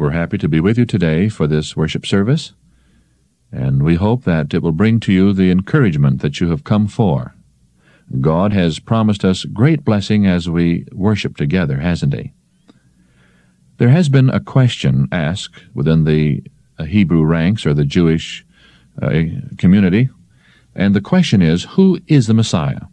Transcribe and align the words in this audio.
We're 0.00 0.12
happy 0.12 0.38
to 0.38 0.48
be 0.48 0.60
with 0.60 0.78
you 0.78 0.86
today 0.86 1.28
for 1.28 1.46
this 1.46 1.76
worship 1.76 2.06
service, 2.06 2.54
and 3.52 3.82
we 3.82 3.96
hope 3.96 4.24
that 4.24 4.54
it 4.54 4.62
will 4.62 4.72
bring 4.72 4.98
to 5.00 5.12
you 5.12 5.34
the 5.34 5.50
encouragement 5.50 6.22
that 6.22 6.40
you 6.40 6.48
have 6.48 6.64
come 6.64 6.88
for. 6.88 7.34
God 8.18 8.54
has 8.54 8.78
promised 8.78 9.26
us 9.26 9.44
great 9.44 9.84
blessing 9.84 10.26
as 10.26 10.48
we 10.48 10.86
worship 10.90 11.36
together, 11.36 11.80
hasn't 11.80 12.14
He? 12.14 12.32
There 13.76 13.90
has 13.90 14.08
been 14.08 14.30
a 14.30 14.40
question 14.40 15.06
asked 15.12 15.64
within 15.74 16.04
the 16.04 16.44
uh, 16.78 16.84
Hebrew 16.84 17.22
ranks 17.22 17.66
or 17.66 17.74
the 17.74 17.84
Jewish 17.84 18.42
uh, 19.02 19.10
community, 19.58 20.08
and 20.74 20.96
the 20.96 21.02
question 21.02 21.42
is, 21.42 21.64
who 21.64 22.00
is 22.06 22.26
the 22.26 22.32
Messiah? 22.32 22.86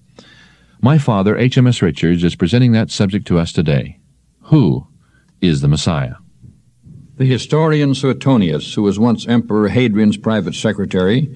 My 0.82 0.98
father, 0.98 1.38
H.M.S. 1.38 1.82
Richards, 1.82 2.26
is 2.26 2.36
presenting 2.36 2.74
that 2.74 2.92
subject 2.92 3.26
to 3.28 3.40
us 3.40 3.54
today. 3.54 3.98
Who 4.42 4.88
is 5.40 5.62
the 5.62 5.70
Messiah? 5.70 6.16
The 7.18 7.26
historian 7.26 7.96
Suetonius, 7.96 8.76
who 8.76 8.84
was 8.84 9.00
once 9.00 9.28
Emperor 9.28 9.70
Hadrian's 9.70 10.18
private 10.18 10.54
secretary, 10.54 11.36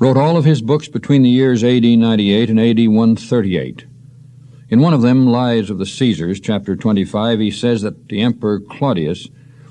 wrote 0.00 0.16
all 0.16 0.36
of 0.36 0.44
his 0.44 0.62
books 0.62 0.88
between 0.88 1.22
the 1.22 1.30
years 1.30 1.62
AD 1.62 1.84
98 1.84 2.50
and 2.50 2.58
AD 2.58 2.88
138. 2.88 3.86
In 4.68 4.80
one 4.80 4.92
of 4.92 5.02
them, 5.02 5.28
Lives 5.28 5.70
of 5.70 5.78
the 5.78 5.86
Caesars, 5.86 6.40
chapter 6.40 6.74
25, 6.74 7.38
he 7.38 7.52
says 7.52 7.82
that 7.82 8.08
the 8.08 8.20
Emperor 8.20 8.58
Claudius 8.58 9.28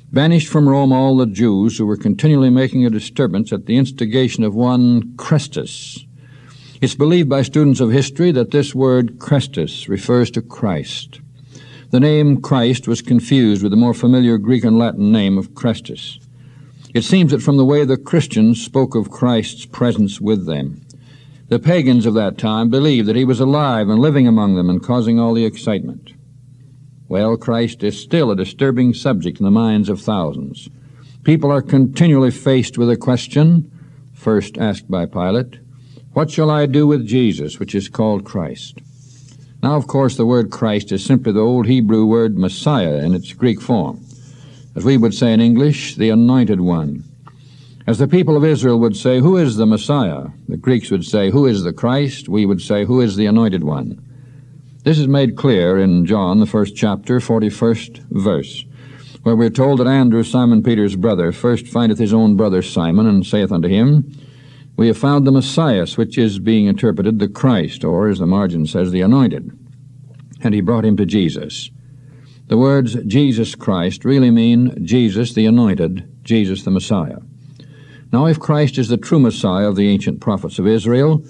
banished 0.10 0.48
from 0.48 0.70
Rome 0.70 0.94
all 0.94 1.18
the 1.18 1.26
Jews 1.26 1.78
who 1.78 1.86
were 1.86 1.98
continually 1.98 2.50
making 2.50 2.86
a 2.86 2.90
disturbance 2.90 3.52
at 3.52 3.66
the 3.66 3.76
instigation 3.76 4.46
of 4.46 4.56
one 4.56 5.18
Chrestus. 5.18 6.06
It's 6.80 6.96
believed 6.96 7.28
by 7.28 7.42
students 7.42 7.82
of 7.82 7.92
history 7.92 8.32
that 8.32 8.52
this 8.52 8.74
word 8.74 9.20
Chrestus 9.20 9.90
refers 9.90 10.32
to 10.32 10.42
Christ. 10.42 11.20
The 11.92 12.00
name 12.00 12.42
Christ 12.42 12.88
was 12.88 13.02
confused 13.02 13.62
with 13.62 13.72
the 13.74 13.78
more 13.78 13.94
familiar 13.94 14.38
Greek 14.38 14.64
and 14.64 14.78
Latin 14.78 15.12
name 15.12 15.38
of 15.38 15.54
Christus. 15.54 16.20
It 16.94 17.04
seems 17.04 17.32
that 17.32 17.42
from 17.42 17.58
the 17.58 17.66
way 17.66 17.84
the 17.84 17.98
Christians 17.98 18.64
spoke 18.64 18.96
of 18.96 19.12
Christ's 19.12 19.66
presence 19.66 20.22
with 20.22 20.46
them, 20.46 20.80
the 21.50 21.60
pagans 21.60 22.06
of 22.06 22.14
that 22.14 22.38
time 22.38 22.70
believed 22.70 23.10
that 23.10 23.18
he 23.18 23.26
was 23.26 23.42
alive 23.42 23.90
and 23.90 24.00
living 24.00 24.26
among 24.26 24.56
them 24.56 24.70
and 24.70 24.82
causing 24.82 25.20
all 25.20 25.34
the 25.34 25.44
excitement. 25.44 26.14
Well, 27.10 27.36
Christ 27.36 27.84
is 27.84 28.02
still 28.02 28.32
a 28.32 28.38
disturbing 28.38 28.94
subject 28.94 29.40
in 29.40 29.44
the 29.44 29.52
minds 29.52 29.90
of 29.90 30.00
thousands. 30.00 30.70
People 31.26 31.52
are 31.52 31.62
continually 31.62 32.32
faced 32.32 32.78
with 32.78 32.90
a 32.90 32.96
question, 32.96 33.70
first 34.14 34.58
asked 34.58 34.90
by 34.90 35.06
Pilate, 35.06 35.60
What 36.14 36.32
shall 36.32 36.50
I 36.50 36.68
do 36.68 36.88
with 36.88 37.06
Jesus, 37.06 37.60
which 37.60 37.76
is 37.76 37.90
called 37.90 38.24
Christ? 38.24 38.80
Now, 39.64 39.76
of 39.76 39.86
course, 39.86 40.18
the 40.18 40.26
word 40.26 40.50
Christ 40.50 40.92
is 40.92 41.06
simply 41.06 41.34
the 41.34 41.40
old 41.40 41.68
Hebrew 41.68 42.06
word 42.06 42.38
Messiah 42.38 42.96
in 42.96 43.14
its 43.14 43.32
Greek 43.34 43.62
form. 43.62 44.04
As 44.76 44.84
we 44.84 44.98
would 44.98 45.14
say 45.14 45.34
in 45.34 45.42
English, 45.42 45.96
the 45.96 46.10
Anointed 46.10 46.62
One. 46.62 47.04
As 47.86 48.00
the 48.00 48.08
people 48.08 48.36
of 48.36 48.44
Israel 48.44 48.80
would 48.80 48.96
say, 48.96 49.20
Who 49.20 49.38
is 49.38 49.58
the 49.58 49.68
Messiah? 49.68 50.28
The 50.48 50.58
Greeks 50.58 50.90
would 50.90 51.06
say, 51.06 51.30
Who 51.30 51.46
is 51.46 51.64
the 51.64 51.74
Christ? 51.74 52.28
We 52.28 52.46
would 52.46 52.62
say, 52.62 52.86
Who 52.86 53.02
is 53.02 53.16
the 53.16 53.28
Anointed 53.28 53.64
One? 53.64 54.04
This 54.84 54.98
is 54.98 55.08
made 55.08 55.38
clear 55.38 55.78
in 55.78 56.08
John, 56.08 56.40
the 56.40 56.48
first 56.48 56.76
chapter, 56.76 57.20
41st 57.20 58.00
verse, 58.10 58.66
where 59.22 59.36
we're 59.36 59.52
told 59.52 59.80
that 59.80 59.88
Andrew, 59.88 60.24
Simon 60.24 60.64
Peter's 60.64 60.96
brother, 60.96 61.32
first 61.32 61.68
findeth 61.68 62.00
his 62.00 62.16
own 62.16 62.36
brother 62.36 62.64
Simon, 62.64 63.06
and 63.06 63.24
saith 63.24 63.52
unto 63.52 63.68
him, 63.68 64.12
we 64.78 64.88
have 64.88 64.98
found 64.98 65.26
the 65.28 65.32
Messiah, 65.32 65.86
which 65.96 66.18
is 66.18 66.40
being 66.40 66.66
interpreted 66.66 67.20
the 67.20 67.28
Christ, 67.28 67.84
or 67.84 68.08
as 68.08 68.20
the 68.20 68.26
margin 68.26 68.66
says, 68.66 68.92
the 68.92 69.02
anointed. 69.02 69.52
And 70.42 70.54
he 70.54 70.62
brought 70.62 70.86
him 70.86 70.98
to 70.98 71.06
Jesus. 71.06 71.70
The 72.48 72.58
words 72.58 72.96
Jesus 73.06 73.56
Christ 73.56 74.04
really 74.04 74.32
mean 74.32 74.86
Jesus 74.86 75.34
the 75.34 75.46
anointed, 75.46 76.10
Jesus 76.24 76.64
the 76.64 76.72
Messiah. 76.72 77.20
Now, 78.12 78.26
if 78.26 78.40
Christ 78.40 78.78
is 78.78 78.90
the 78.90 78.98
true 78.98 79.20
Messiah 79.20 79.70
of 79.70 79.76
the 79.76 79.88
ancient 79.88 80.20
prophets 80.20 80.60
of 80.60 80.68
Israel, 80.68 81.24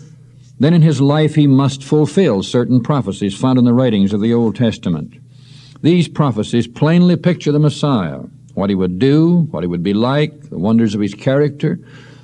then 0.59 0.73
in 0.73 0.81
his 0.81 1.01
life 1.01 1.35
he 1.35 1.47
must 1.47 1.83
fulfill 1.83 2.43
certain 2.43 2.81
prophecies 2.81 3.37
found 3.37 3.59
in 3.59 3.65
the 3.65 3.73
writings 3.73 4.13
of 4.13 4.21
the 4.21 4.33
Old 4.33 4.55
Testament. 4.55 5.13
These 5.81 6.07
prophecies 6.07 6.67
plainly 6.67 7.17
picture 7.17 7.51
the 7.51 7.59
Messiah, 7.59 8.19
what 8.53 8.69
he 8.69 8.75
would 8.75 8.99
do, 8.99 9.47
what 9.51 9.63
he 9.63 9.67
would 9.67 9.83
be 9.83 9.93
like, 9.93 10.49
the 10.49 10.59
wonders 10.59 10.95
of 10.95 11.01
his 11.01 11.13
character, 11.13 11.79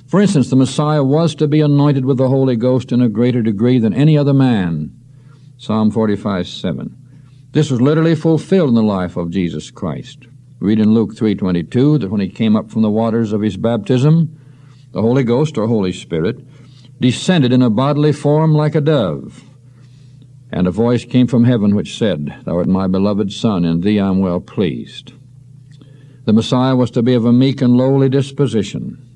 for 0.08 0.22
instance, 0.22 0.48
the 0.48 0.56
Messiah 0.56 1.04
was 1.04 1.34
to 1.34 1.46
be 1.46 1.60
anointed 1.60 2.06
with 2.06 2.16
the 2.16 2.28
Holy 2.28 2.56
Ghost 2.56 2.92
in 2.92 3.02
a 3.02 3.10
greater 3.10 3.42
degree 3.42 3.78
than 3.78 3.92
any 3.92 4.16
other 4.16 4.32
man. 4.32 4.98
Psalm 5.58 5.90
45 5.90 6.48
7. 6.48 6.96
This 7.52 7.70
was 7.70 7.82
literally 7.82 8.14
fulfilled 8.14 8.70
in 8.70 8.74
the 8.74 8.82
life 8.82 9.18
of 9.18 9.30
Jesus 9.30 9.70
Christ. 9.70 10.26
Read 10.60 10.78
in 10.78 10.94
Luke 10.94 11.14
3:22 11.14 11.98
that 11.98 12.10
when 12.10 12.22
he 12.22 12.28
came 12.28 12.56
up 12.56 12.70
from 12.70 12.80
the 12.82 12.90
waters 12.90 13.32
of 13.34 13.42
his 13.42 13.58
baptism, 13.58 14.30
the 14.92 15.02
Holy 15.02 15.24
Ghost 15.24 15.58
or 15.58 15.66
Holy 15.66 15.92
Spirit 15.92 16.40
descended 17.00 17.52
in 17.52 17.60
a 17.60 17.68
bodily 17.68 18.12
form 18.12 18.54
like 18.54 18.74
a 18.74 18.80
dove. 18.80 19.44
And 20.50 20.66
a 20.66 20.70
voice 20.70 21.04
came 21.04 21.26
from 21.26 21.44
heaven 21.44 21.74
which 21.74 21.98
said, 21.98 22.34
Thou 22.44 22.56
art 22.56 22.66
my 22.66 22.86
beloved 22.86 23.30
Son, 23.30 23.66
in 23.66 23.82
thee 23.82 24.00
I 24.00 24.08
am 24.08 24.20
well 24.20 24.40
pleased. 24.40 25.12
The 26.24 26.32
Messiah 26.32 26.74
was 26.74 26.90
to 26.92 27.02
be 27.02 27.14
of 27.14 27.26
a 27.26 27.32
meek 27.32 27.60
and 27.60 27.76
lowly 27.76 28.08
disposition. 28.08 29.07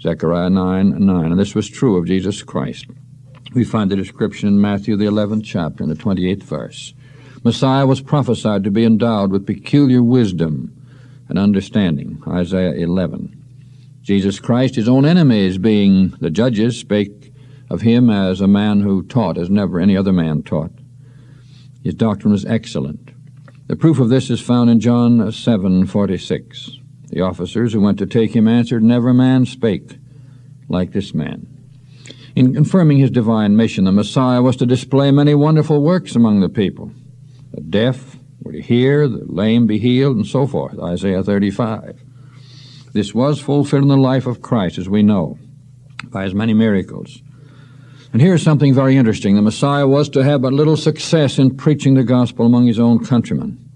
Zechariah 0.00 0.50
9 0.50 1.04
9. 1.04 1.24
And 1.30 1.38
this 1.38 1.54
was 1.54 1.68
true 1.68 1.96
of 1.96 2.06
Jesus 2.06 2.42
Christ. 2.42 2.86
We 3.54 3.64
find 3.64 3.90
the 3.90 3.96
description 3.96 4.48
in 4.48 4.60
Matthew, 4.60 4.96
the 4.96 5.06
11th 5.06 5.44
chapter, 5.44 5.82
in 5.82 5.88
the 5.88 5.96
28th 5.96 6.42
verse. 6.42 6.94
Messiah 7.44 7.86
was 7.86 8.00
prophesied 8.00 8.64
to 8.64 8.70
be 8.70 8.84
endowed 8.84 9.30
with 9.30 9.46
peculiar 9.46 10.02
wisdom 10.02 10.74
and 11.28 11.38
understanding. 11.38 12.22
Isaiah 12.26 12.72
11. 12.72 13.34
Jesus 14.02 14.40
Christ, 14.40 14.76
his 14.76 14.88
own 14.88 15.04
enemies, 15.04 15.58
being 15.58 16.10
the 16.20 16.30
judges, 16.30 16.78
spake 16.78 17.32
of 17.70 17.82
him 17.82 18.10
as 18.10 18.40
a 18.40 18.48
man 18.48 18.80
who 18.80 19.02
taught 19.02 19.36
as 19.36 19.50
never 19.50 19.78
any 19.78 19.96
other 19.96 20.12
man 20.12 20.42
taught. 20.42 20.72
His 21.82 21.94
doctrine 21.94 22.32
was 22.32 22.44
excellent. 22.44 23.10
The 23.66 23.76
proof 23.76 23.98
of 23.98 24.08
this 24.08 24.30
is 24.30 24.40
found 24.40 24.70
in 24.70 24.80
John 24.80 25.18
7:46. 25.18 26.78
The 27.10 27.22
officers 27.22 27.72
who 27.72 27.80
went 27.80 27.98
to 27.98 28.06
take 28.06 28.34
him 28.34 28.46
answered, 28.46 28.82
Never 28.82 29.14
man 29.14 29.46
spake 29.46 29.98
like 30.68 30.92
this 30.92 31.14
man. 31.14 31.46
In 32.36 32.54
confirming 32.54 32.98
his 32.98 33.10
divine 33.10 33.56
mission, 33.56 33.84
the 33.84 33.92
Messiah 33.92 34.42
was 34.42 34.56
to 34.56 34.66
display 34.66 35.10
many 35.10 35.34
wonderful 35.34 35.82
works 35.82 36.14
among 36.14 36.40
the 36.40 36.48
people. 36.48 36.92
The 37.52 37.62
deaf 37.62 38.16
were 38.42 38.52
to 38.52 38.60
hear, 38.60 39.08
the 39.08 39.24
lame 39.24 39.66
be 39.66 39.78
healed, 39.78 40.16
and 40.16 40.26
so 40.26 40.46
forth. 40.46 40.78
Isaiah 40.78 41.22
35. 41.22 42.00
This 42.92 43.14
was 43.14 43.40
fulfilled 43.40 43.82
in 43.82 43.88
the 43.88 43.96
life 43.96 44.26
of 44.26 44.42
Christ, 44.42 44.78
as 44.78 44.88
we 44.88 45.02
know, 45.02 45.38
by 46.04 46.24
his 46.24 46.34
many 46.34 46.54
miracles. 46.54 47.22
And 48.12 48.22
here's 48.22 48.42
something 48.42 48.74
very 48.74 48.96
interesting. 48.96 49.34
The 49.34 49.42
Messiah 49.42 49.86
was 49.86 50.08
to 50.10 50.22
have 50.22 50.42
but 50.42 50.52
little 50.52 50.76
success 50.76 51.38
in 51.38 51.56
preaching 51.56 51.94
the 51.94 52.04
gospel 52.04 52.46
among 52.46 52.66
his 52.66 52.78
own 52.78 53.04
countrymen 53.04 53.67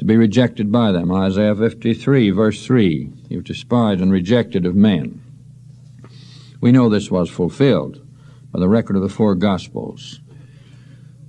to 0.00 0.06
be 0.06 0.16
rejected 0.16 0.72
by 0.72 0.90
them. 0.90 1.12
Isaiah 1.12 1.54
53, 1.54 2.30
verse 2.30 2.64
3. 2.64 3.12
He 3.28 3.36
was 3.36 3.44
despised 3.44 4.00
and 4.00 4.10
rejected 4.10 4.64
of 4.64 4.74
men. 4.74 5.22
We 6.58 6.72
know 6.72 6.88
this 6.88 7.10
was 7.10 7.28
fulfilled 7.28 8.00
by 8.50 8.60
the 8.60 8.68
record 8.68 8.96
of 8.96 9.02
the 9.02 9.10
four 9.10 9.34
Gospels. 9.34 10.20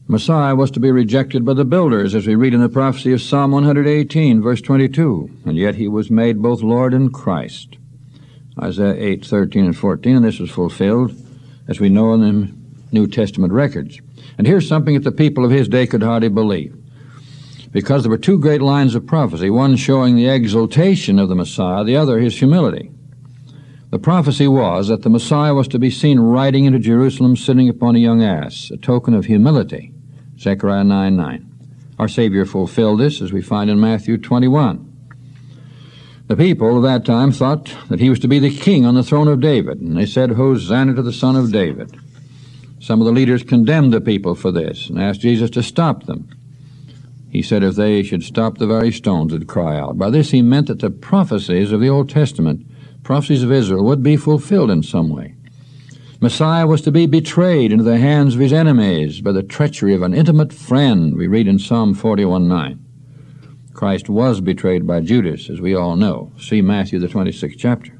Messiah 0.08 0.56
was 0.56 0.72
to 0.72 0.80
be 0.80 0.90
rejected 0.90 1.44
by 1.44 1.54
the 1.54 1.66
builders, 1.66 2.16
as 2.16 2.26
we 2.26 2.36
read 2.36 2.54
in 2.54 2.62
the 2.62 2.70
prophecy 2.70 3.12
of 3.12 3.22
Psalm 3.22 3.52
118, 3.52 4.42
verse 4.42 4.62
22, 4.62 5.30
and 5.46 5.58
yet 5.58 5.76
he 5.76 5.90
was 5.90 6.10
made 6.10 6.42
both 6.42 6.62
Lord 6.62 6.94
and 6.94 7.14
Christ. 7.14 7.78
Isaiah 8.58 8.96
8, 8.98 9.26
13, 9.26 9.66
and 9.66 9.78
14, 9.78 10.16
and 10.16 10.24
this 10.24 10.40
was 10.40 10.50
fulfilled, 10.50 11.14
as 11.68 11.82
we 11.82 11.90
know 11.90 12.14
in 12.14 12.22
the 12.22 12.54
New 12.94 13.08
Testament 13.08 13.52
records. 13.52 14.00
And 14.38 14.48
here's 14.48 14.66
something 14.66 14.94
that 14.94 15.04
the 15.04 15.12
people 15.12 15.44
of 15.44 15.52
his 15.52 15.68
day 15.68 15.88
could 15.88 16.04
hardly 16.04 16.30
believe 16.30 16.81
because 17.72 18.04
there 18.04 18.10
were 18.10 18.18
two 18.18 18.38
great 18.38 18.62
lines 18.62 18.96
of 18.96 19.06
prophecy, 19.06 19.50
one 19.50 19.76
showing 19.76 20.16
the 20.16 20.28
exaltation 20.28 21.20
of 21.20 21.30
the 21.30 21.36
Messiah, 21.36 21.84
the 21.84 21.96
other 21.96 22.20
his 22.20 22.38
humility. 22.38 22.92
The 23.92 24.00
prophecy 24.00 24.48
was 24.48 24.88
that 24.88 25.04
the 25.04 25.10
Messiah 25.10 25.54
was 25.54 25.68
to 25.70 25.80
be 25.80 25.90
seen 25.90 26.20
riding 26.20 26.66
into 26.66 26.80
Jerusalem 26.80 27.36
sitting 27.36 27.68
upon 27.68 27.96
a 27.96 28.00
young 28.00 28.24
ass, 28.24 28.72
a 28.72 28.78
token 28.78 29.14
of 29.14 29.26
humility. 29.26 29.94
Zechariah 30.40 30.84
9 30.84 31.16
9. 31.16 31.48
Our 32.00 32.08
Savior 32.08 32.46
fulfilled 32.46 33.00
this, 33.00 33.22
as 33.22 33.32
we 33.32 33.42
find 33.42 33.70
in 33.70 33.80
Matthew 33.80 34.18
21. 34.18 34.88
The 36.28 36.38
people 36.38 36.78
of 36.78 36.84
that 36.84 37.06
time 37.06 37.34
thought 37.34 37.76
that 37.90 38.00
he 38.00 38.10
was 38.10 38.20
to 38.20 38.28
be 38.30 38.40
the 38.40 38.56
king 38.56 38.86
on 38.86 38.96
the 38.96 39.04
throne 39.04 39.28
of 39.28 39.42
David, 39.42 39.82
and 39.82 39.98
they 39.98 40.06
said, 40.06 40.32
Hosanna 40.32 40.96
to 40.96 41.02
the 41.02 41.12
Son 41.12 41.36
of 41.36 41.52
David. 41.52 41.94
Some 42.80 43.02
of 43.02 43.06
the 43.06 43.12
leaders 43.12 43.44
condemned 43.44 43.94
the 43.94 44.02
people 44.02 44.36
for 44.36 44.52
this 44.52 44.90
and 44.90 45.00
asked 45.00 45.22
Jesus 45.22 45.50
to 45.52 45.62
stop 45.62 46.06
them. 46.06 46.30
He 47.32 47.42
said 47.42 47.64
if 47.64 47.76
they 47.76 48.04
should 48.04 48.24
stop 48.24 48.58
the 48.58 48.68
very 48.68 48.92
stones 48.92 49.32
would 49.32 49.48
cry 49.48 49.80
out. 49.80 49.98
By 49.98 50.10
this 50.10 50.32
he 50.32 50.42
meant 50.42 50.68
that 50.68 50.80
the 50.80 50.90
prophecies 50.90 51.72
of 51.72 51.80
the 51.80 51.90
Old 51.90 52.10
Testament, 52.10 52.66
prophecies 53.04 53.42
of 53.42 53.52
Israel, 53.52 53.86
would 53.86 54.04
be 54.04 54.18
fulfilled 54.18 54.70
in 54.70 54.84
some 54.84 55.10
way. 55.10 55.36
Messiah 56.20 56.68
was 56.68 56.82
to 56.82 56.92
be 56.92 57.06
betrayed 57.06 57.72
into 57.72 57.86
the 57.86 57.98
hands 57.98 58.36
of 58.36 58.42
his 58.42 58.52
enemies 58.54 59.22
by 59.22 59.32
the 59.32 59.42
treachery 59.42 59.94
of 59.94 60.02
an 60.02 60.14
intimate 60.14 60.52
friend, 60.52 61.16
we 61.16 61.26
read 61.26 61.48
in 61.48 61.58
Psalm 61.58 61.94
41 61.94 62.48
9. 62.48 62.86
Christ 63.74 64.10
was 64.10 64.42
betrayed 64.42 64.86
by 64.86 65.00
Judas, 65.00 65.50
as 65.50 65.62
we 65.62 65.74
all 65.74 65.96
know. 65.96 66.34
See 66.38 66.62
Matthew, 66.62 67.00
the 67.00 67.08
26th 67.08 67.56
chapter. 67.58 67.98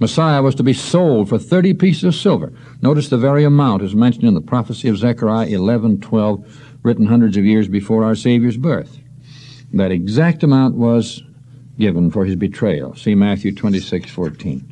Messiah 0.00 0.42
was 0.42 0.54
to 0.56 0.62
be 0.62 0.72
sold 0.72 1.28
for 1.28 1.38
30 1.38 1.74
pieces 1.74 2.04
of 2.04 2.14
silver. 2.14 2.52
Notice 2.82 3.08
the 3.08 3.18
very 3.18 3.44
amount 3.44 3.82
is 3.82 3.94
mentioned 3.94 4.24
in 4.24 4.34
the 4.34 4.40
prophecy 4.40 4.88
of 4.88 4.98
Zechariah 4.98 5.48
11:12, 5.48 6.44
written 6.84 7.06
hundreds 7.06 7.36
of 7.36 7.44
years 7.44 7.66
before 7.66 8.04
our 8.04 8.14
Savior's 8.14 8.56
birth. 8.56 9.00
That 9.72 9.90
exact 9.90 10.44
amount 10.44 10.76
was 10.76 11.24
given 11.78 12.10
for 12.12 12.24
his 12.24 12.36
betrayal. 12.36 12.94
See 12.94 13.16
Matthew 13.16 13.52
26:14. 13.52 14.62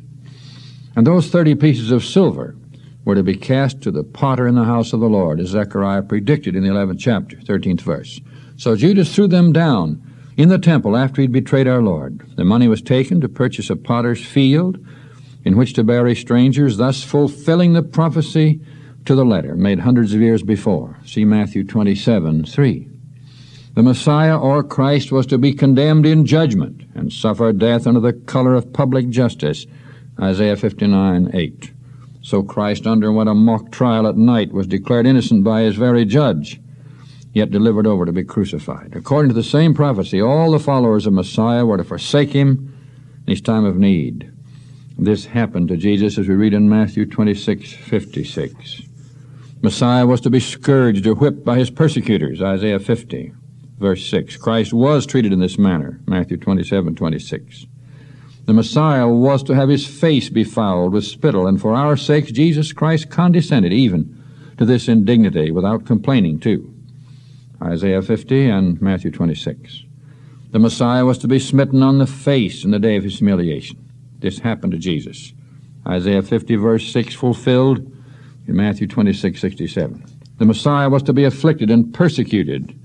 And 0.95 1.05
those 1.05 1.29
30 1.29 1.55
pieces 1.55 1.91
of 1.91 2.05
silver 2.05 2.55
were 3.03 3.15
to 3.15 3.23
be 3.23 3.35
cast 3.35 3.81
to 3.81 3.91
the 3.91 4.03
potter 4.03 4.47
in 4.47 4.55
the 4.55 4.63
house 4.63 4.93
of 4.93 5.01
the 5.01 5.09
Lord, 5.09 5.41
as 5.41 5.49
Zechariah 5.49 6.03
predicted 6.03 6.55
in 6.55 6.63
the 6.63 6.69
11th 6.69 6.99
chapter, 6.99 7.35
13th 7.37 7.81
verse. 7.81 8.21
So 8.55 8.77
Judas 8.77 9.13
threw 9.13 9.27
them 9.27 9.51
down 9.51 10.01
in 10.37 10.49
the 10.49 10.59
temple 10.59 10.95
after 10.95 11.21
he'd 11.21 11.31
betrayed 11.31 11.67
our 11.67 11.81
Lord. 11.81 12.21
The 12.37 12.45
money 12.45 12.67
was 12.67 12.81
taken 12.81 13.19
to 13.21 13.27
purchase 13.27 13.69
a 13.69 13.75
potter's 13.75 14.23
field 14.23 14.77
in 15.43 15.57
which 15.57 15.73
to 15.73 15.83
bury 15.83 16.15
strangers, 16.15 16.77
thus 16.77 17.03
fulfilling 17.03 17.73
the 17.73 17.83
prophecy 17.83 18.61
to 19.05 19.15
the 19.15 19.25
letter 19.25 19.55
made 19.55 19.79
hundreds 19.79 20.13
of 20.13 20.21
years 20.21 20.43
before. 20.43 20.99
See 21.05 21.25
Matthew 21.25 21.63
27 21.63 22.45
3. 22.45 22.89
The 23.75 23.83
Messiah 23.83 24.37
or 24.37 24.63
Christ 24.63 25.11
was 25.11 25.25
to 25.27 25.37
be 25.37 25.53
condemned 25.53 26.05
in 26.05 26.25
judgment 26.25 26.83
and 26.93 27.11
suffer 27.11 27.51
death 27.51 27.87
under 27.87 27.99
the 27.99 28.13
color 28.13 28.53
of 28.53 28.71
public 28.71 29.09
justice. 29.09 29.65
Isaiah 30.21 30.55
59 30.55 31.31
8. 31.33 31.71
So 32.21 32.43
Christ 32.43 32.85
underwent 32.85 33.29
a 33.29 33.33
mock 33.33 33.71
trial 33.71 34.07
at 34.07 34.15
night, 34.15 34.53
was 34.53 34.67
declared 34.67 35.07
innocent 35.07 35.43
by 35.43 35.63
his 35.63 35.75
very 35.75 36.05
judge, 36.05 36.61
yet 37.33 37.51
delivered 37.51 37.87
over 37.87 38.05
to 38.05 38.11
be 38.11 38.23
crucified. 38.23 38.95
According 38.95 39.29
to 39.29 39.35
the 39.35 39.43
same 39.43 39.73
prophecy, 39.73 40.21
all 40.21 40.51
the 40.51 40.59
followers 40.59 41.05
of 41.05 41.13
Messiah 41.13 41.65
were 41.65 41.77
to 41.77 41.83
forsake 41.83 42.31
him 42.31 42.77
in 43.25 43.31
his 43.31 43.41
time 43.41 43.65
of 43.65 43.75
need. 43.75 44.31
This 44.97 45.25
happened 45.25 45.69
to 45.69 45.77
Jesus 45.77 46.17
as 46.17 46.27
we 46.27 46.35
read 46.35 46.53
in 46.53 46.69
Matthew 46.69 47.05
26 47.05 47.73
56. 47.73 48.83
Messiah 49.63 50.05
was 50.05 50.19
to 50.19 50.29
be 50.29 50.41
scourged 50.41 51.07
or 51.07 51.15
whipped 51.15 51.45
by 51.45 51.57
his 51.57 51.69
persecutors, 51.69 52.41
Isaiah 52.41 52.79
50, 52.79 53.31
verse 53.79 54.05
6. 54.07 54.35
Christ 54.35 54.73
was 54.73 55.05
treated 55.05 55.31
in 55.31 55.39
this 55.39 55.57
manner, 55.57 56.01
Matthew 56.05 56.35
27 56.35 56.95
26. 56.95 57.65
The 58.45 58.51
Messiah 58.53 59.07
was 59.07 59.41
to 59.43 59.55
have 59.55 59.69
his 59.69 59.87
face 59.87 60.27
befouled 60.27 60.91
with 60.91 61.05
spittle, 61.05 61.47
and 61.47 61.61
for 61.61 61.73
our 61.73 61.95
sakes 61.95 62.29
Jesus 62.33 62.73
Christ 62.73 63.09
condescended 63.09 63.71
even 63.71 64.21
to 64.57 64.65
this 64.65 64.89
indignity 64.89 65.49
without 65.49 65.85
complaining, 65.85 66.41
too. 66.41 66.75
Isaiah 67.61 68.01
50 68.01 68.49
and 68.49 68.81
Matthew 68.81 69.11
26. 69.11 69.85
The 70.51 70.59
Messiah 70.59 71.05
was 71.05 71.17
to 71.19 71.27
be 71.29 71.39
smitten 71.39 71.81
on 71.81 71.99
the 71.99 72.05
face 72.05 72.65
in 72.65 72.71
the 72.71 72.79
day 72.79 72.97
of 72.97 73.05
his 73.05 73.19
humiliation. 73.19 73.89
This 74.19 74.39
happened 74.39 74.73
to 74.73 74.77
Jesus. 74.77 75.31
Isaiah 75.87 76.21
50, 76.21 76.57
verse 76.57 76.91
6, 76.91 77.15
fulfilled 77.15 77.89
in 78.47 78.55
Matthew 78.55 78.87
26, 78.87 79.39
67. 79.39 80.03
The 80.37 80.45
Messiah 80.45 80.89
was 80.89 81.03
to 81.03 81.13
be 81.13 81.23
afflicted 81.23 81.69
and 81.69 81.93
persecuted, 81.93 82.77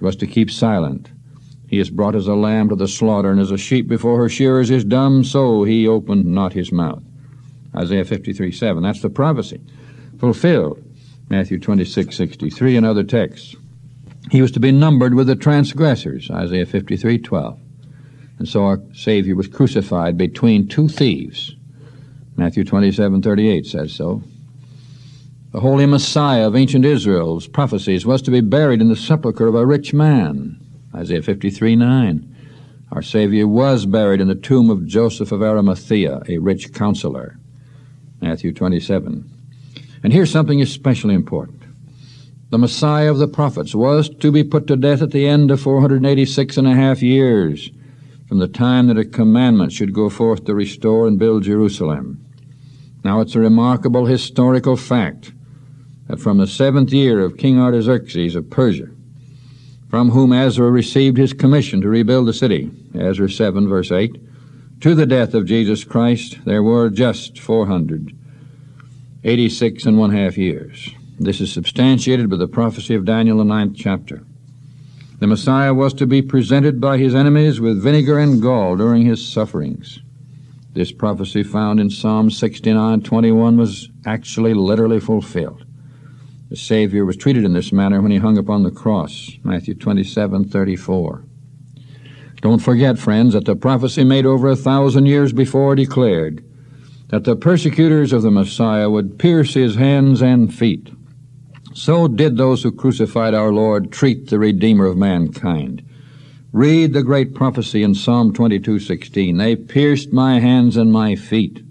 was 0.00 0.16
to 0.16 0.26
keep 0.26 0.50
silent. 0.50 1.10
He 1.68 1.78
is 1.78 1.90
brought 1.90 2.14
as 2.14 2.26
a 2.26 2.34
lamb 2.34 2.68
to 2.68 2.76
the 2.76 2.88
slaughter, 2.88 3.30
and 3.30 3.40
as 3.40 3.50
a 3.50 3.58
sheep 3.58 3.88
before 3.88 4.18
her 4.18 4.28
shearers 4.28 4.70
is 4.70 4.84
dumb, 4.84 5.24
so 5.24 5.64
he 5.64 5.88
opened 5.88 6.26
not 6.26 6.52
his 6.52 6.70
mouth. 6.70 7.02
Isaiah 7.74 8.04
53 8.04 8.52
7. 8.52 8.82
That's 8.82 9.00
the 9.00 9.10
prophecy. 9.10 9.60
Fulfilled. 10.18 10.82
Matthew 11.28 11.58
26 11.58 12.14
63 12.14 12.76
and 12.76 12.86
other 12.86 13.02
texts. 13.02 13.56
He 14.30 14.42
was 14.42 14.52
to 14.52 14.60
be 14.60 14.72
numbered 14.72 15.14
with 15.14 15.26
the 15.26 15.36
transgressors. 15.36 16.30
Isaiah 16.30 16.66
53 16.66 17.18
12. 17.18 17.58
And 18.38 18.48
so 18.48 18.64
our 18.64 18.80
Savior 18.92 19.34
was 19.34 19.48
crucified 19.48 20.18
between 20.18 20.68
two 20.68 20.88
thieves. 20.88 21.54
Matthew 22.36 22.64
27 22.64 23.22
38 23.22 23.66
says 23.66 23.92
so. 23.92 24.22
The 25.54 25.60
holy 25.60 25.86
Messiah 25.86 26.48
of 26.48 26.56
ancient 26.56 26.84
Israel's 26.84 27.46
prophecies 27.46 28.04
was 28.04 28.20
to 28.22 28.32
be 28.32 28.40
buried 28.40 28.80
in 28.80 28.88
the 28.88 28.96
sepulchre 28.96 29.46
of 29.46 29.54
a 29.54 29.64
rich 29.64 29.94
man. 29.94 30.58
Isaiah 30.92 31.22
53 31.22 31.76
9. 31.76 32.36
Our 32.90 33.02
Savior 33.02 33.46
was 33.46 33.86
buried 33.86 34.20
in 34.20 34.26
the 34.26 34.34
tomb 34.34 34.68
of 34.68 34.84
Joseph 34.84 35.30
of 35.30 35.44
Arimathea, 35.44 36.22
a 36.28 36.38
rich 36.38 36.74
counselor. 36.74 37.38
Matthew 38.20 38.52
27. 38.52 39.30
And 40.02 40.12
here's 40.12 40.32
something 40.32 40.60
especially 40.60 41.14
important. 41.14 41.62
The 42.50 42.58
Messiah 42.58 43.12
of 43.12 43.18
the 43.18 43.28
prophets 43.28 43.76
was 43.76 44.08
to 44.08 44.32
be 44.32 44.42
put 44.42 44.66
to 44.66 44.76
death 44.76 45.02
at 45.02 45.12
the 45.12 45.28
end 45.28 45.52
of 45.52 45.60
486 45.60 46.56
and 46.56 46.66
a 46.66 46.74
half 46.74 47.00
years 47.00 47.70
from 48.26 48.40
the 48.40 48.48
time 48.48 48.88
that 48.88 48.98
a 48.98 49.04
commandment 49.04 49.70
should 49.70 49.94
go 49.94 50.10
forth 50.10 50.46
to 50.46 50.54
restore 50.54 51.06
and 51.06 51.16
build 51.16 51.44
Jerusalem. 51.44 52.26
Now 53.04 53.20
it's 53.20 53.36
a 53.36 53.38
remarkable 53.38 54.06
historical 54.06 54.76
fact 54.76 55.30
from 56.20 56.38
the 56.38 56.46
seventh 56.46 56.92
year 56.92 57.20
of 57.20 57.36
King 57.36 57.58
Artaxerxes 57.58 58.34
of 58.34 58.50
Persia 58.50 58.88
from 59.94 60.10
whom 60.10 60.32
Ezra 60.32 60.68
received 60.72 61.16
his 61.16 61.32
commission 61.32 61.80
to 61.80 61.88
rebuild 61.88 62.26
the 62.26 62.32
city. 62.32 62.68
Ezra 62.98 63.30
7, 63.30 63.68
verse 63.68 63.92
8. 63.92 64.20
To 64.80 64.92
the 64.92 65.06
death 65.06 65.34
of 65.34 65.46
Jesus 65.46 65.84
Christ, 65.84 66.44
there 66.44 66.64
were 66.64 66.90
just 66.90 67.38
486 67.38 69.86
and 69.86 69.96
one 69.96 70.10
half 70.10 70.36
years. 70.36 70.90
This 71.20 71.40
is 71.40 71.52
substantiated 71.52 72.28
by 72.28 72.38
the 72.38 72.48
prophecy 72.48 72.96
of 72.96 73.04
Daniel, 73.04 73.38
the 73.38 73.44
ninth 73.44 73.76
chapter. 73.76 74.24
The 75.20 75.28
Messiah 75.28 75.72
was 75.72 75.94
to 75.94 76.08
be 76.08 76.22
presented 76.22 76.80
by 76.80 76.98
his 76.98 77.14
enemies 77.14 77.60
with 77.60 77.80
vinegar 77.80 78.18
and 78.18 78.42
gall 78.42 78.76
during 78.76 79.06
his 79.06 79.24
sufferings. 79.24 80.00
This 80.72 80.90
prophecy 80.90 81.44
found 81.44 81.78
in 81.78 81.88
Psalm 81.88 82.32
69 82.32 83.02
21 83.02 83.56
was 83.56 83.90
actually 84.04 84.54
literally 84.54 84.98
fulfilled. 84.98 85.63
The 86.54 86.60
Savior 86.60 87.04
was 87.04 87.16
treated 87.16 87.44
in 87.44 87.52
this 87.52 87.72
manner 87.72 88.00
when 88.00 88.12
he 88.12 88.18
hung 88.18 88.38
upon 88.38 88.62
the 88.62 88.70
cross. 88.70 89.32
Matthew 89.42 89.74
27 89.74 90.44
34. 90.44 91.24
Don't 92.42 92.62
forget, 92.62 92.96
friends, 92.96 93.32
that 93.32 93.44
the 93.44 93.56
prophecy 93.56 94.04
made 94.04 94.24
over 94.24 94.48
a 94.48 94.54
thousand 94.54 95.06
years 95.06 95.32
before 95.32 95.74
declared 95.74 96.44
that 97.08 97.24
the 97.24 97.34
persecutors 97.34 98.12
of 98.12 98.22
the 98.22 98.30
Messiah 98.30 98.88
would 98.88 99.18
pierce 99.18 99.54
his 99.54 99.74
hands 99.74 100.22
and 100.22 100.54
feet. 100.54 100.90
So 101.72 102.06
did 102.06 102.36
those 102.36 102.62
who 102.62 102.70
crucified 102.70 103.34
our 103.34 103.50
Lord 103.50 103.90
treat 103.90 104.30
the 104.30 104.38
Redeemer 104.38 104.86
of 104.86 104.96
mankind. 104.96 105.84
Read 106.52 106.92
the 106.92 107.02
great 107.02 107.34
prophecy 107.34 107.82
in 107.82 107.96
Psalm 107.96 108.32
22:16. 108.32 109.38
They 109.38 109.56
pierced 109.56 110.12
my 110.12 110.38
hands 110.38 110.76
and 110.76 110.92
my 110.92 111.16
feet 111.16 111.63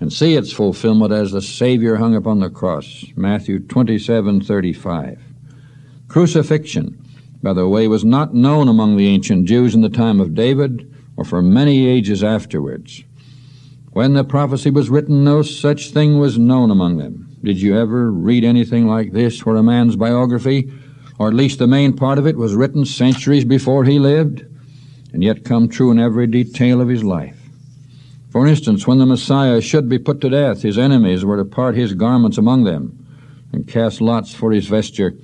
and 0.00 0.12
see 0.12 0.34
its 0.34 0.52
fulfillment 0.52 1.12
as 1.12 1.32
the 1.32 1.42
Savior 1.42 1.96
hung 1.96 2.14
upon 2.14 2.40
the 2.40 2.50
cross. 2.50 3.04
Matthew 3.16 3.60
27:35. 3.60 5.18
Crucifixion, 6.08 6.98
by 7.42 7.52
the 7.52 7.68
way, 7.68 7.88
was 7.88 8.04
not 8.04 8.34
known 8.34 8.68
among 8.68 8.96
the 8.96 9.06
ancient 9.06 9.46
Jews 9.46 9.74
in 9.74 9.80
the 9.80 9.88
time 9.88 10.20
of 10.20 10.34
David 10.34 10.90
or 11.16 11.24
for 11.24 11.42
many 11.42 11.86
ages 11.86 12.22
afterwards. 12.24 13.04
When 13.92 14.14
the 14.14 14.24
prophecy 14.24 14.70
was 14.70 14.90
written, 14.90 15.22
no 15.22 15.42
such 15.42 15.90
thing 15.90 16.18
was 16.18 16.36
known 16.36 16.70
among 16.70 16.96
them. 16.96 17.28
Did 17.44 17.60
you 17.60 17.78
ever 17.78 18.10
read 18.10 18.42
anything 18.42 18.88
like 18.88 19.12
this 19.12 19.46
where 19.46 19.56
a 19.56 19.62
man's 19.62 19.94
biography, 19.94 20.72
or 21.18 21.28
at 21.28 21.34
least 21.34 21.60
the 21.60 21.66
main 21.66 21.92
part 21.92 22.18
of 22.18 22.26
it, 22.26 22.36
was 22.36 22.54
written 22.56 22.84
centuries 22.84 23.44
before 23.44 23.84
he 23.84 23.98
lived, 24.00 24.44
and 25.12 25.22
yet 25.22 25.44
come 25.44 25.68
true 25.68 25.92
in 25.92 26.00
every 26.00 26.26
detail 26.26 26.80
of 26.80 26.88
his 26.88 27.04
life? 27.04 27.43
For 28.34 28.48
instance, 28.48 28.84
when 28.84 28.98
the 28.98 29.06
Messiah 29.06 29.60
should 29.60 29.88
be 29.88 30.00
put 30.00 30.20
to 30.22 30.28
death, 30.28 30.62
his 30.62 30.76
enemies 30.76 31.24
were 31.24 31.36
to 31.36 31.44
part 31.44 31.76
his 31.76 31.94
garments 31.94 32.36
among 32.36 32.64
them 32.64 33.06
and 33.52 33.64
cast 33.64 34.00
lots 34.00 34.34
for 34.34 34.50
his 34.50 34.66
vesture. 34.66 35.14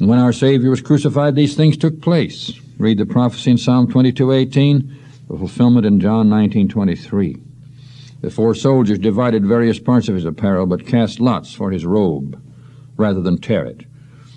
And 0.00 0.08
when 0.08 0.18
our 0.18 0.32
Savior 0.32 0.70
was 0.70 0.80
crucified, 0.80 1.36
these 1.36 1.54
things 1.54 1.76
took 1.76 2.02
place. 2.02 2.58
Read 2.76 2.98
the 2.98 3.06
prophecy 3.06 3.52
in 3.52 3.58
Psalm 3.58 3.86
22:18, 3.86 4.90
the 5.30 5.36
fulfillment 5.36 5.86
in 5.86 6.00
John 6.00 6.28
19:23. 6.28 7.36
The 8.20 8.30
four 8.30 8.52
soldiers 8.52 8.98
divided 8.98 9.46
various 9.46 9.78
parts 9.78 10.08
of 10.08 10.16
his 10.16 10.24
apparel, 10.24 10.66
but 10.66 10.86
cast 10.86 11.20
lots 11.20 11.54
for 11.54 11.70
his 11.70 11.86
robe, 11.86 12.36
rather 12.96 13.20
than 13.20 13.38
tear 13.38 13.64
it. 13.64 13.84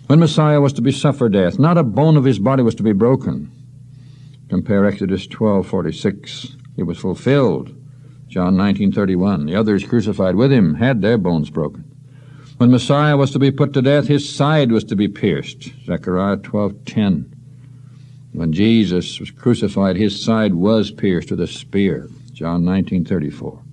When 0.06 0.20
Messiah 0.20 0.62
was 0.62 0.74
to 0.74 0.84
be 0.84 0.92
suffered 0.92 1.34
death, 1.34 1.58
not 1.58 1.80
a 1.80 1.84
bone 1.84 2.16
of 2.16 2.26
his 2.26 2.38
body 2.38 2.62
was 2.62 2.76
to 2.76 2.84
be 2.84 2.94
broken. 2.94 3.50
Compare 4.50 4.86
Exodus 4.86 5.26
12:46. 5.26 6.56
It 6.78 6.84
was 6.84 7.00
fulfilled 7.00 7.74
John 8.30 8.56
19:31. 8.56 9.48
The 9.48 9.56
others 9.56 9.84
crucified 9.84 10.36
with 10.36 10.52
him 10.52 10.76
had 10.76 11.02
their 11.02 11.18
bones 11.18 11.50
broken. 11.50 11.84
When 12.58 12.70
Messiah 12.70 13.18
was 13.18 13.32
to 13.32 13.40
be 13.40 13.52
put 13.52 13.74
to 13.74 13.82
death, 13.82 14.08
his 14.08 14.30
side 14.30 14.72
was 14.72 14.84
to 14.86 14.96
be 14.96 15.08
pierced. 15.08 15.72
Zechariah 15.86 16.38
12:10. 16.38 17.26
When 18.32 18.54
Jesus 18.54 19.20
was 19.20 19.32
crucified, 19.32 19.96
his 19.96 20.22
side 20.22 20.54
was 20.54 20.92
pierced 20.92 21.32
with 21.32 21.42
a 21.42 21.48
spear. 21.48 22.08
John 22.32 22.64
19:34. 22.64 23.64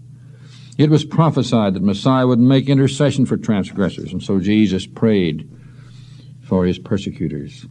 It 0.79 0.89
was 0.89 1.05
prophesied 1.05 1.75
that 1.75 1.83
Messiah 1.83 2.27
would 2.27 2.39
make 2.39 2.69
intercession 2.69 3.27
for 3.27 3.37
transgressors, 3.37 4.13
and 4.13 4.23
so 4.23 4.41
Jesus 4.41 4.87
prayed 4.87 5.49
for 6.41 6.65
his 6.65 6.79
persecutors. 6.79 7.67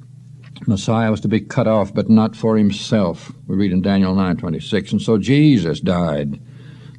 Messiah 0.68 1.12
was 1.12 1.22
to 1.22 1.28
be 1.28 1.40
cut 1.40 1.68
off, 1.68 1.94
but 1.94 2.10
not 2.10 2.36
for 2.36 2.58
himself. 2.58 3.34
We 3.48 3.56
read 3.56 3.72
in 3.72 3.82
Daniel 3.82 4.14
9:26. 4.16 4.92
And 4.92 5.02
so 5.02 5.18
Jesus 5.18 5.80
died, 5.80 6.40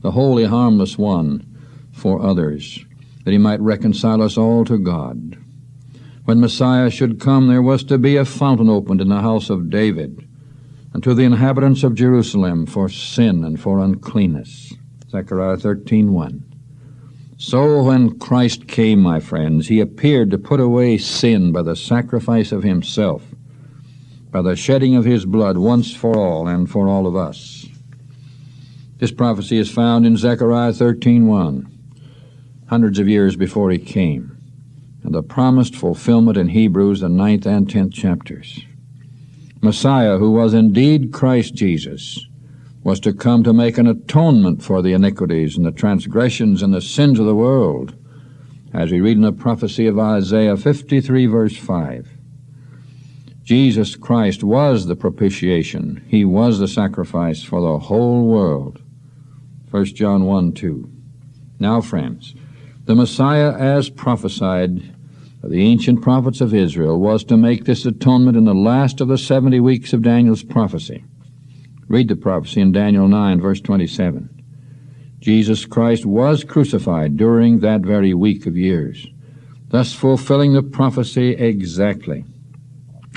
the 0.07 0.13
holy, 0.13 0.45
harmless 0.45 0.97
one, 0.97 1.45
for 1.91 2.23
others, 2.23 2.79
that 3.25 3.33
he 3.33 3.39
might 3.39 3.61
reconcile 3.61 4.23
us 4.23 4.39
all 4.39 4.65
to 4.65 4.79
God. 4.79 5.37
When 6.27 6.39
Messiah 6.39 6.91
should 6.91 7.19
come, 7.19 7.49
there 7.49 7.61
was 7.61 7.83
to 7.83 7.99
be 7.99 8.15
a 8.15 8.25
fountain 8.25 8.69
opened 8.69 9.01
in 9.01 9.09
the 9.09 9.21
house 9.21 9.51
of 9.51 9.69
David, 9.69 10.25
and 10.95 11.03
to 11.03 11.13
the 11.13 11.25
inhabitants 11.25 11.83
of 11.83 11.97
Jerusalem 11.97 12.67
for 12.67 12.89
sin 12.89 13.43
and 13.43 13.59
for 13.59 13.81
uncleanness. 13.81 14.75
Zechariah 15.11 15.57
13:1. 15.57 16.45
So 17.37 17.83
when 17.83 18.17
Christ 18.21 18.69
came, 18.69 19.01
my 19.01 19.19
friends, 19.19 19.67
he 19.67 19.81
appeared 19.81 20.31
to 20.31 20.39
put 20.39 20.61
away 20.61 20.99
sin 20.99 21.51
by 21.51 21.63
the 21.63 21.75
sacrifice 21.75 22.53
of 22.53 22.63
himself, 22.63 23.35
by 24.31 24.41
the 24.41 24.55
shedding 24.55 24.95
of 24.95 25.05
his 25.05 25.25
blood 25.25 25.59
once 25.59 25.93
for 25.93 26.17
all 26.17 26.47
and 26.47 26.71
for 26.71 26.87
all 26.87 27.09
of 27.09 27.17
us. 27.17 27.67
This 28.99 29.13
prophecy 29.13 29.59
is 29.59 29.71
found 29.71 30.07
in 30.07 30.17
Zechariah 30.17 30.73
13:1, 30.73 31.67
hundreds 32.69 32.99
of 32.99 33.07
years 33.07 33.37
before 33.37 33.71
he 33.71 33.77
came, 33.77 34.39
and 35.03 35.15
the 35.15 35.23
promised 35.23 35.77
fulfillment 35.77 36.39
in 36.39 36.49
Hebrews 36.49 37.01
the 37.01 37.11
ninth 37.11 37.47
and 37.47 37.69
tenth 37.69 37.93
chapters. 37.93 38.65
Messiah, 39.61 40.17
who 40.17 40.31
was 40.31 40.55
indeed 40.55 41.13
Christ 41.13 41.55
Jesus, 41.55 42.27
was 42.85 42.99
to 43.01 43.13
come 43.13 43.43
to 43.43 43.53
make 43.53 43.77
an 43.77 43.87
atonement 43.87 44.63
for 44.63 44.81
the 44.81 44.95
iniquities 44.95 45.59
and 45.59 45.67
the 45.67 45.73
transgressions 45.73 46.63
and 46.63 46.73
the 46.73 46.81
sins 46.81 47.19
of 47.19 47.27
the 47.27 47.35
world, 47.35 47.95
as 48.73 48.91
we 48.91 49.03
read 49.03 49.19
in 49.19 49.23
the 49.23 49.33
prophecy 49.33 49.87
of 49.87 49.99
Isaiah 49.99 50.57
53, 50.57 51.27
verse 51.27 51.57
5. 51.57 52.09
Jesus 53.45 53.95
Christ 53.95 54.43
was 54.43 54.87
the 54.87 54.97
propitiation. 54.97 56.03
He 56.09 56.25
was 56.25 56.59
the 56.59 56.67
sacrifice 56.67 57.43
for 57.43 57.61
the 57.61 57.79
whole 57.79 58.27
world. 58.27 58.81
1 59.77 59.85
John 59.85 60.25
1, 60.25 60.55
2. 60.55 60.91
Now, 61.59 61.83
friends, 61.83 62.35
the 62.87 62.95
Messiah, 62.95 63.53
as 63.53 63.91
prophesied 63.91 64.81
by 65.43 65.49
the 65.51 65.61
ancient 65.61 66.01
prophets 66.01 66.41
of 66.41 66.55
Israel, 66.55 66.99
was 66.99 67.25
to 67.25 67.37
make 67.37 67.67
this 67.67 67.85
atonement 67.85 68.39
in 68.39 68.47
the 68.47 68.55
last 68.55 69.03
of 69.03 69.09
the 69.09 69.19
70 69.19 69.61
weeks 69.61 69.93
of 69.93 70.01
Daniel's 70.01 70.43
prophecy. 70.43 71.05
Read 71.89 72.09
the 72.09 72.17
prophecy 72.17 72.63
in 72.63 72.73
Daniel 72.73 73.07
9, 73.07 73.39
verse 73.39 73.61
27. 73.61 74.31
Jesus 75.21 75.67
Christ 75.67 76.07
was 76.07 76.43
crucified 76.43 77.19
during 77.19 77.61
that 77.61 77.83
very 77.83 78.15
week 78.15 78.47
of 78.47 78.57
years, 78.57 79.07
thus 79.69 79.93
fulfilling 79.93 80.55
the 80.55 80.63
prophecy 80.63 81.33
exactly. 81.33 82.25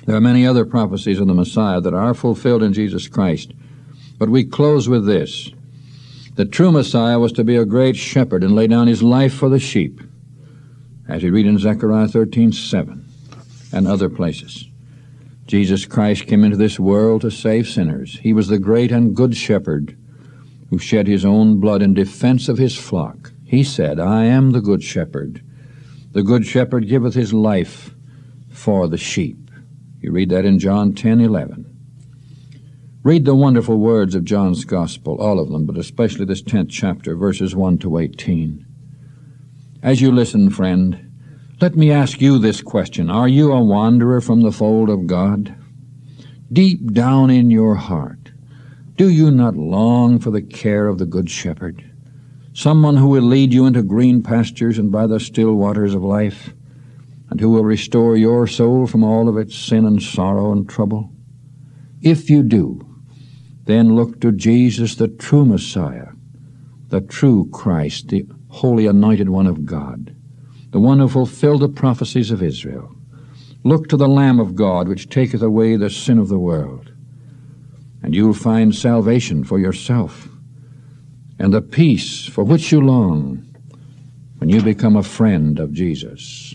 There 0.07 0.17
are 0.17 0.19
many 0.19 0.45
other 0.45 0.65
prophecies 0.65 1.21
of 1.21 1.27
the 1.27 1.33
Messiah 1.33 1.79
that 1.79 1.93
are 1.93 2.13
fulfilled 2.13 2.63
in 2.63 2.73
Jesus 2.73 3.07
Christ, 3.07 3.53
but 4.17 4.27
we 4.27 4.43
close 4.43 4.89
with 4.89 5.05
this. 5.05 5.51
The 6.39 6.45
true 6.45 6.71
Messiah 6.71 7.19
was 7.19 7.33
to 7.33 7.43
be 7.43 7.57
a 7.57 7.65
great 7.65 7.97
shepherd 7.97 8.45
and 8.45 8.55
lay 8.55 8.65
down 8.65 8.87
his 8.87 9.03
life 9.03 9.33
for 9.33 9.49
the 9.49 9.59
sheep, 9.59 9.99
as 11.05 11.21
we 11.21 11.31
read 11.31 11.45
in 11.45 11.57
Zechariah 11.57 12.07
13, 12.07 12.53
7, 12.53 13.05
and 13.73 13.85
other 13.85 14.07
places. 14.07 14.69
Jesus 15.47 15.83
Christ 15.83 16.27
came 16.27 16.45
into 16.45 16.55
this 16.55 16.79
world 16.79 17.23
to 17.23 17.29
save 17.29 17.67
sinners. 17.67 18.19
He 18.19 18.31
was 18.31 18.47
the 18.47 18.57
great 18.57 18.89
and 18.89 19.13
good 19.13 19.35
shepherd 19.35 19.97
who 20.69 20.79
shed 20.79 21.07
his 21.07 21.25
own 21.25 21.59
blood 21.59 21.81
in 21.81 21.93
defense 21.93 22.47
of 22.47 22.57
his 22.57 22.77
flock. 22.77 23.33
He 23.43 23.61
said, 23.61 23.99
I 23.99 24.23
am 24.23 24.51
the 24.51 24.61
good 24.61 24.81
shepherd. 24.81 25.43
The 26.13 26.23
good 26.23 26.45
shepherd 26.45 26.87
giveth 26.87 27.15
his 27.15 27.33
life 27.33 27.93
for 28.49 28.87
the 28.87 28.97
sheep. 28.97 29.51
You 29.99 30.13
read 30.13 30.29
that 30.29 30.45
in 30.45 30.57
John 30.57 30.93
10 30.93 31.19
11. 31.19 31.68
Read 33.01 33.23
the 33.23 33.33
wonderful 33.33 33.77
words 33.77 34.13
of 34.13 34.25
John's 34.25 34.65
Gospel, 34.65 35.15
all 35.21 35.39
of 35.39 35.49
them, 35.49 35.65
but 35.65 35.77
especially 35.77 36.25
this 36.25 36.41
10th 36.41 36.69
chapter, 36.69 37.15
verses 37.15 37.55
1 37.55 37.77
to 37.77 37.97
18. 37.97 38.65
As 39.81 40.01
you 40.01 40.11
listen, 40.11 40.49
friend, 40.49 41.09
let 41.61 41.77
me 41.77 41.93
ask 41.93 42.19
you 42.19 42.37
this 42.37 42.61
question 42.61 43.09
Are 43.09 43.29
you 43.29 43.53
a 43.53 43.63
wanderer 43.63 44.19
from 44.19 44.41
the 44.41 44.51
fold 44.51 44.89
of 44.89 45.07
God? 45.07 45.55
Deep 46.51 46.91
down 46.91 47.29
in 47.29 47.49
your 47.49 47.75
heart, 47.75 48.33
do 48.97 49.07
you 49.07 49.31
not 49.31 49.55
long 49.55 50.19
for 50.19 50.29
the 50.29 50.41
care 50.41 50.87
of 50.87 50.97
the 50.97 51.05
Good 51.05 51.29
Shepherd? 51.29 51.89
Someone 52.51 52.97
who 52.97 53.07
will 53.07 53.23
lead 53.23 53.53
you 53.53 53.65
into 53.65 53.81
green 53.81 54.21
pastures 54.21 54.77
and 54.77 54.91
by 54.91 55.07
the 55.07 55.21
still 55.21 55.53
waters 55.53 55.93
of 55.93 56.03
life, 56.03 56.53
and 57.29 57.39
who 57.39 57.49
will 57.49 57.63
restore 57.63 58.17
your 58.17 58.45
soul 58.45 58.87
from 58.87 59.05
all 59.05 59.29
of 59.29 59.37
its 59.37 59.55
sin 59.55 59.85
and 59.85 60.03
sorrow 60.03 60.51
and 60.51 60.67
trouble? 60.67 61.13
If 62.01 62.29
you 62.29 62.43
do, 62.43 62.88
then 63.69 63.95
look 63.95 64.19
to 64.21 64.31
Jesus, 64.31 64.95
the 64.95 65.07
true 65.07 65.45
Messiah, 65.45 66.09
the 66.89 67.01
true 67.01 67.49
Christ, 67.51 68.09
the 68.09 68.25
holy 68.49 68.87
anointed 68.87 69.29
one 69.29 69.47
of 69.47 69.65
God 69.65 70.15
the 70.71 70.79
one 70.79 70.99
who 70.99 71.07
fulfilled 71.07 71.61
the 71.61 71.69
prophecies 71.69 72.31
of 72.31 72.43
Israel. 72.43 72.95
Look 73.63 73.89
to 73.89 73.97
the 73.97 74.07
Lamb 74.07 74.39
of 74.39 74.55
God, 74.55 74.87
which 74.87 75.09
taketh 75.09 75.41
away 75.41 75.75
the 75.75 75.89
sin 75.89 76.17
of 76.17 76.29
the 76.29 76.39
world, 76.39 76.91
and 78.01 78.15
you'll 78.15 78.33
find 78.33 78.73
salvation 78.73 79.43
for 79.43 79.59
yourself 79.59 80.29
and 81.37 81.53
the 81.53 81.61
peace 81.61 82.25
for 82.25 82.43
which 82.43 82.71
you 82.71 82.81
long 82.81 83.45
when 84.37 84.49
you 84.49 84.61
become 84.61 84.95
a 84.95 85.03
friend 85.03 85.59
of 85.59 85.73
Jesus. 85.73 86.53